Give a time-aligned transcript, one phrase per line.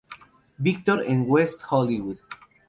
[0.57, 2.17] Victor, en West Hollywood.